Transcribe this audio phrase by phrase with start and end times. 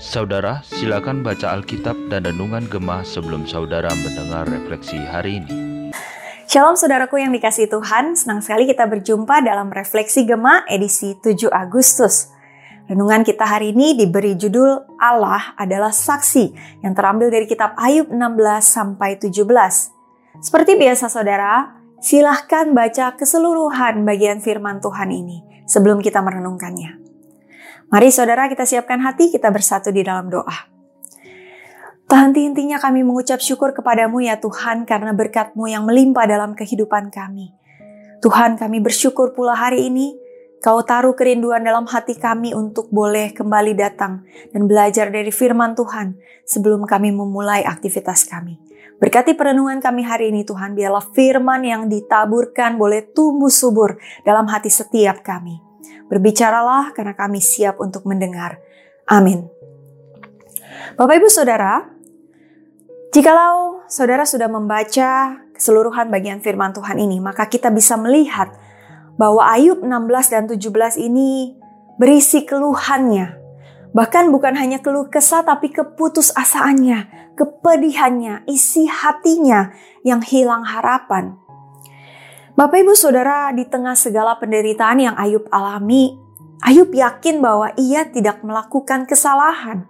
[0.00, 5.52] Saudara, silakan baca Alkitab dan Renungan Gemah sebelum saudara mendengar refleksi hari ini.
[6.48, 12.32] Shalom saudaraku yang dikasih Tuhan, senang sekali kita berjumpa dalam Refleksi Gema edisi 7 Agustus.
[12.88, 18.16] Renungan kita hari ini diberi judul Allah adalah saksi yang terambil dari kitab Ayub 16
[18.64, 19.44] sampai 17.
[20.40, 26.98] Seperti biasa saudara, silahkan baca keseluruhan bagian firman Tuhan ini sebelum kita merenungkannya.
[27.94, 30.66] Mari saudara kita siapkan hati, kita bersatu di dalam doa.
[32.10, 37.54] Tak henti-hentinya kami mengucap syukur kepadamu ya Tuhan karena berkatmu yang melimpah dalam kehidupan kami.
[38.18, 40.18] Tuhan kami bersyukur pula hari ini
[40.60, 46.20] Kau taruh kerinduan dalam hati kami untuk boleh kembali datang dan belajar dari firman Tuhan
[46.44, 48.60] sebelum kami memulai aktivitas kami.
[49.00, 54.68] Berkati perenungan kami hari ini Tuhan, biarlah firman yang ditaburkan boleh tumbuh subur dalam hati
[54.68, 55.69] setiap kami.
[56.08, 58.58] Berbicaralah karena kami siap untuk mendengar.
[59.06, 59.46] Amin.
[60.98, 62.00] Bapak Ibu Saudara,
[63.10, 68.54] Jikalau saudara sudah membaca keseluruhan bagian firman Tuhan ini, maka kita bisa melihat
[69.18, 71.58] bahwa Ayub 16 dan 17 ini
[71.98, 73.34] berisi keluhannya.
[73.90, 79.74] Bahkan bukan hanya keluh kesah tapi keputusasaannya, kepedihannya, isi hatinya
[80.06, 81.34] yang hilang harapan.
[82.60, 86.12] Bapak Ibu Saudara, di tengah segala penderitaan yang Ayub alami,
[86.60, 89.88] Ayub yakin bahwa ia tidak melakukan kesalahan.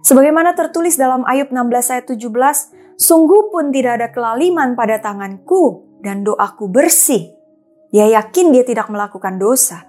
[0.00, 6.24] Sebagaimana tertulis dalam Ayub 16 ayat 17, Sungguh pun tidak ada kelaliman pada tanganku dan
[6.24, 7.36] doaku bersih.
[7.92, 9.84] Dia yakin dia tidak melakukan dosa.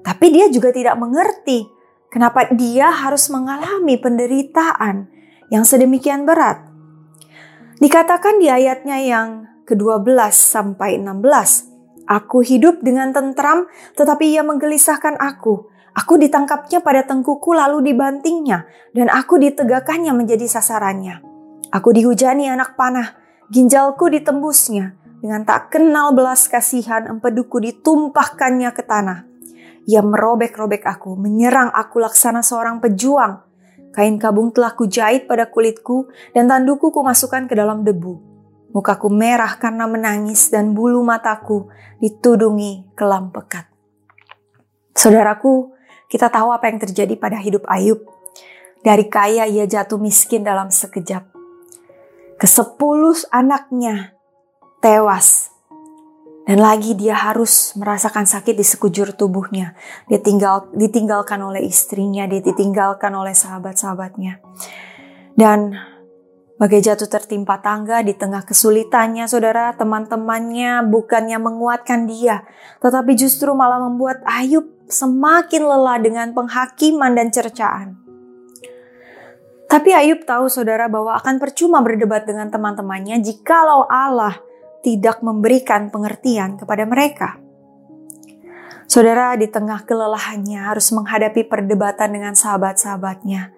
[0.00, 1.68] Tapi dia juga tidak mengerti
[2.08, 5.12] kenapa dia harus mengalami penderitaan
[5.52, 6.72] yang sedemikian berat.
[7.84, 13.64] Dikatakan di ayatnya yang ke-12 sampai 16, Aku hidup dengan tentram,
[13.96, 15.72] tetapi ia menggelisahkan aku.
[15.96, 21.24] Aku ditangkapnya pada tengkuku lalu dibantingnya, dan aku ditegakkannya menjadi sasarannya.
[21.72, 23.16] Aku dihujani anak panah,
[23.48, 25.00] ginjalku ditembusnya.
[25.24, 29.24] Dengan tak kenal belas kasihan, empeduku ditumpahkannya ke tanah.
[29.88, 33.40] Ia merobek-robek aku, menyerang aku laksana seorang pejuang.
[33.96, 38.33] Kain kabung telah kujahit pada kulitku, dan tanduku kumasukkan ke dalam debu.
[38.74, 41.70] Mukaku merah karena menangis, dan bulu mataku
[42.02, 43.70] ditudungi kelam pekat.
[44.98, 45.70] Saudaraku,
[46.10, 48.02] kita tahu apa yang terjadi pada hidup Ayub.
[48.82, 51.24] Dari kaya ia jatuh miskin dalam sekejap.
[52.36, 54.12] Kesepuluh anaknya
[54.82, 55.54] tewas.
[56.44, 59.72] Dan lagi dia harus merasakan sakit di sekujur tubuhnya.
[60.12, 64.44] Dia tinggal ditinggalkan oleh istrinya, dia ditinggalkan oleh sahabat-sahabatnya.
[65.32, 65.72] Dan
[66.54, 72.46] bagai jatuh tertimpa tangga di tengah kesulitannya, saudara, teman-temannya bukannya menguatkan dia,
[72.78, 77.98] tetapi justru malah membuat Ayub semakin lelah dengan penghakiman dan cercaan.
[79.66, 84.38] Tapi Ayub tahu saudara bahwa akan percuma berdebat dengan teman-temannya jikalau Allah
[84.86, 87.40] tidak memberikan pengertian kepada mereka.
[88.84, 93.50] Saudara di tengah kelelahannya harus menghadapi perdebatan dengan sahabat-sahabatnya.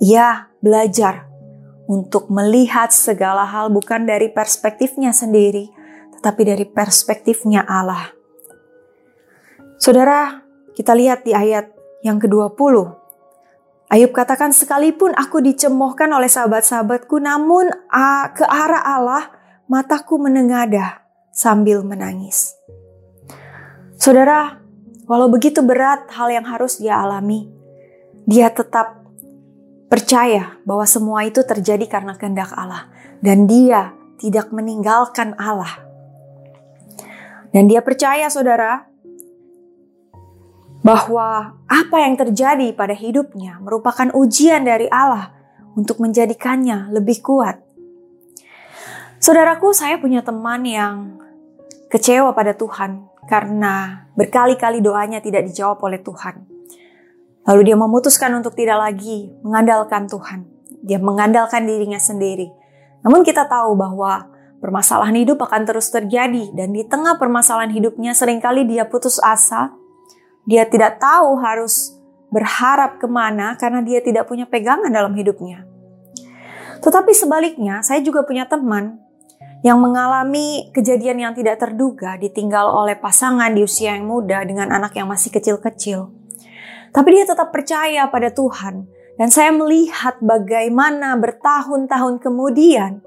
[0.00, 1.31] Ia belajar
[1.90, 5.70] untuk melihat segala hal bukan dari perspektifnya sendiri,
[6.18, 8.14] tetapi dari perspektifnya Allah.
[9.82, 10.46] Saudara,
[10.78, 11.74] kita lihat di ayat
[12.06, 13.02] yang ke-20.
[13.92, 17.68] Ayub katakan, sekalipun aku dicemohkan oleh sahabat-sahabatku, namun
[18.32, 19.34] ke arah Allah,
[19.66, 21.02] mataku menengadah
[21.34, 22.56] sambil menangis.
[23.98, 24.62] Saudara,
[25.10, 27.50] walau begitu berat hal yang harus dia alami,
[28.24, 29.01] dia tetap
[29.92, 32.88] percaya bahwa semua itu terjadi karena kehendak Allah.
[33.20, 35.84] Dan dia tidak meninggalkan Allah.
[37.52, 38.88] Dan dia percaya saudara,
[40.82, 45.30] bahwa apa yang terjadi pada hidupnya merupakan ujian dari Allah
[45.78, 47.62] untuk menjadikannya lebih kuat.
[49.22, 51.22] Saudaraku, saya punya teman yang
[51.86, 56.51] kecewa pada Tuhan karena berkali-kali doanya tidak dijawab oleh Tuhan.
[57.42, 60.46] Lalu dia memutuskan untuk tidak lagi mengandalkan Tuhan.
[60.82, 62.50] Dia mengandalkan dirinya sendiri.
[63.02, 64.30] Namun kita tahu bahwa
[64.62, 69.74] permasalahan hidup akan terus terjadi dan di tengah permasalahan hidupnya sering kali dia putus asa,
[70.46, 71.98] dia tidak tahu harus
[72.30, 75.66] berharap ke mana karena dia tidak punya pegangan dalam hidupnya.
[76.82, 78.98] Tetapi sebaliknya, saya juga punya teman
[79.62, 84.98] yang mengalami kejadian yang tidak terduga ditinggal oleh pasangan di usia yang muda dengan anak
[84.98, 86.21] yang masih kecil-kecil.
[86.92, 88.86] Tapi dia tetap percaya pada Tuhan.
[89.16, 93.04] Dan saya melihat bagaimana bertahun-tahun kemudian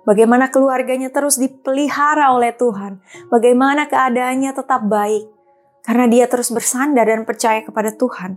[0.00, 2.98] Bagaimana keluarganya terus dipelihara oleh Tuhan.
[3.28, 5.38] Bagaimana keadaannya tetap baik.
[5.80, 8.36] karena dia terus bersandar dan percaya kepada Tuhan,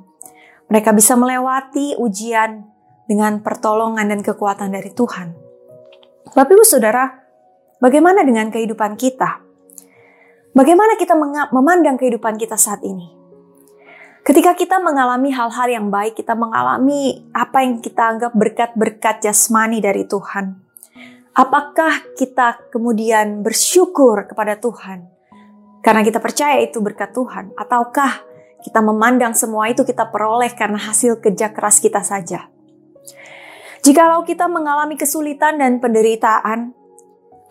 [0.71, 2.63] mereka bisa melewati ujian
[3.03, 5.36] dengan pertolongan dan kekuatan dari Tuhan.
[6.31, 7.03] Bapak Ibu Saudara,
[7.83, 9.44] bagaimana dengan kehidupan kita?
[10.56, 11.19] Bagaimana kita
[11.51, 13.22] memandang kehidupan kita saat ini?
[14.23, 20.07] Ketika kita mengalami hal-hal yang baik, kita mengalami apa yang kita anggap berkat-berkat jasmani dari
[20.07, 20.63] Tuhan.
[21.35, 25.11] Apakah kita kemudian bersyukur kepada Tuhan
[25.83, 28.23] karena kita percaya itu berkat Tuhan, ataukah
[28.63, 32.47] kita memandang semua itu kita peroleh karena hasil kerja keras kita saja?
[33.83, 36.71] Jikalau kita mengalami kesulitan dan penderitaan,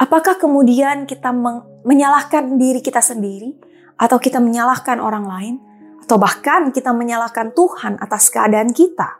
[0.01, 1.37] apakah kemudian kita
[1.85, 3.53] menyalahkan diri kita sendiri,
[4.01, 5.55] atau kita menyalahkan orang lain,
[6.13, 9.17] atau bahkan kita menyalahkan Tuhan atas keadaan kita?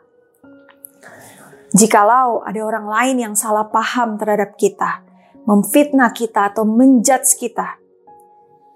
[1.73, 5.01] Jikalau ada orang lain yang salah paham terhadap kita,
[5.49, 7.81] memfitnah kita, atau menjudge kita,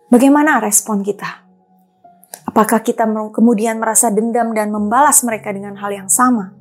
[0.10, 1.46] bagaimana respon kita?
[2.50, 6.58] Apakah kita kemudian merasa dendam dan membalas mereka dengan hal yang sama?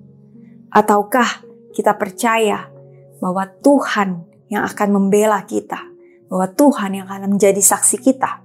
[0.68, 1.40] Ataukah
[1.72, 2.68] kita percaya
[3.16, 5.80] bahwa Tuhan yang akan membela kita,
[6.28, 8.44] bahwa Tuhan yang akan menjadi saksi kita.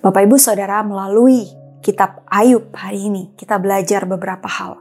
[0.00, 1.48] Bapak Ibu Saudara melalui
[1.84, 4.80] kitab Ayub hari ini kita belajar beberapa hal.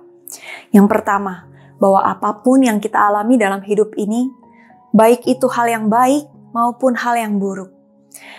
[0.71, 4.31] Yang pertama, bahwa apa pun yang kita alami dalam hidup ini,
[4.95, 7.75] baik itu hal yang baik maupun hal yang buruk.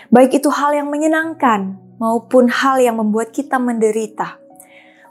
[0.09, 4.41] Baik itu hal yang menyenangkan maupun hal yang membuat kita menderita.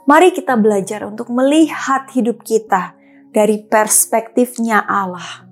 [0.05, 2.93] Mari kita belajar untuk melihat hidup kita
[3.33, 5.47] dari perspektifnya Allah.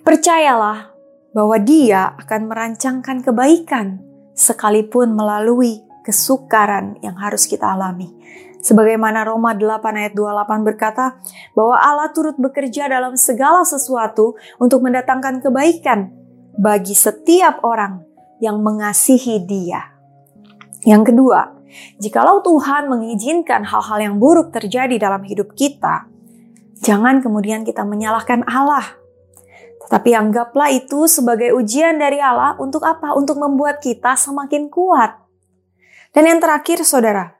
[0.00, 0.93] Percayalah
[1.34, 4.00] bahwa Dia akan merancangkan kebaikan
[4.32, 8.08] sekalipun melalui kesukaran yang harus kita alami.
[8.64, 11.20] Sebagaimana Roma 8 ayat 28 berkata
[11.52, 16.08] bahwa Allah turut bekerja dalam segala sesuatu untuk mendatangkan kebaikan
[16.56, 18.00] bagi setiap orang
[18.40, 19.92] yang mengasihi Dia.
[20.88, 21.54] Yang kedua,
[21.98, 26.06] Jikalau Tuhan mengizinkan hal-hal yang buruk terjadi dalam hidup kita,
[26.78, 29.03] jangan kemudian kita menyalahkan Allah.
[29.88, 33.12] Tetapi anggaplah itu sebagai ujian dari Allah untuk apa?
[33.12, 35.20] Untuk membuat kita semakin kuat.
[36.14, 37.36] Dan yang terakhir, saudara,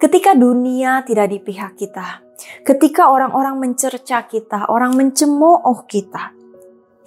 [0.00, 2.24] ketika dunia tidak di pihak kita,
[2.66, 6.34] ketika orang-orang mencerca kita, orang mencemooh kita,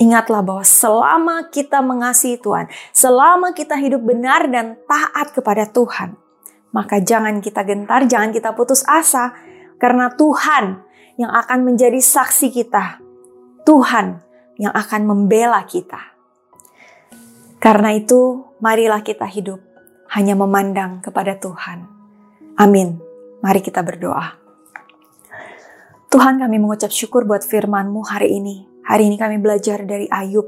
[0.01, 6.17] Ingatlah bahwa selama kita mengasihi Tuhan, selama kita hidup benar dan taat kepada Tuhan,
[6.73, 9.37] maka jangan kita gentar, jangan kita putus asa,
[9.77, 10.81] karena Tuhan
[11.21, 12.99] yang akan menjadi saksi kita.
[13.63, 16.13] Tuhan yang akan membela kita.
[17.57, 19.63] Karena itu, marilah kita hidup
[20.13, 21.87] hanya memandang kepada Tuhan.
[22.59, 23.01] Amin.
[23.41, 24.37] Mari kita berdoa.
[26.13, 28.69] Tuhan kami mengucap syukur buat firman-Mu hari ini.
[28.85, 30.45] Hari ini kami belajar dari Ayub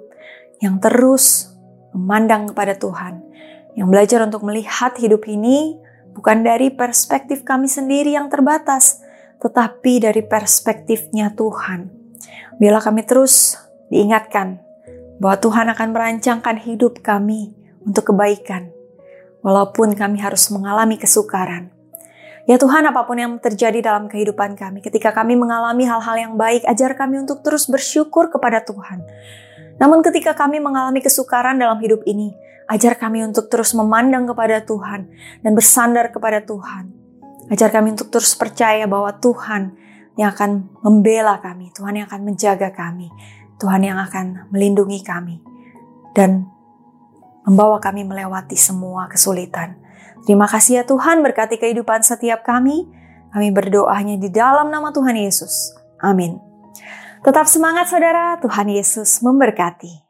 [0.62, 1.50] yang terus
[1.98, 3.26] memandang kepada Tuhan.
[3.74, 5.82] Yang belajar untuk melihat hidup ini
[6.14, 9.02] bukan dari perspektif kami sendiri yang terbatas,
[9.42, 11.90] tetapi dari perspektifnya Tuhan.
[12.62, 14.62] Bila kami terus diingatkan
[15.18, 17.56] bahwa Tuhan akan merancangkan hidup kami
[17.86, 18.74] untuk kebaikan,
[19.46, 21.72] walaupun kami harus mengalami kesukaran.
[22.46, 26.62] Ya Tuhan, apa pun yang terjadi dalam kehidupan kami, ketika kami mengalami hal-hal yang baik,
[26.70, 29.02] ajar kami untuk terus bersyukur kepada Tuhan.
[29.82, 35.06] Namun ketika kami mengalami kesukaran dalam hidup ini, Ajar kami untuk terus memandang kepada Tuhan
[35.46, 36.90] dan bersandar kepada Tuhan.
[37.54, 39.78] Ajar kami untuk terus percaya bahwa Tuhan
[40.18, 43.14] yang akan membela kami, Tuhan yang akan menjaga kami,
[43.58, 45.40] Tuhan yang akan melindungi kami,
[46.16, 46.48] dan
[47.46, 49.78] membawa kami melewati semua kesulitan.
[50.26, 52.90] Terima kasih ya Tuhan berkati kehidupan setiap kami.
[53.30, 55.76] Kami berdoanya di dalam nama Tuhan Yesus.
[56.00, 56.40] Amin.
[57.20, 60.05] Tetap semangat saudara, Tuhan Yesus memberkati.